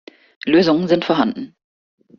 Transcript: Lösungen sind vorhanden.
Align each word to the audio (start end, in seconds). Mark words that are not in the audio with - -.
Lösungen 0.47 0.87
sind 0.87 1.05
vorhanden. 1.05 1.55